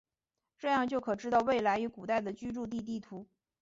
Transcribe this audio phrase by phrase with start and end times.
[0.57, 3.27] 这样就可知道未来与古代的居住地地图。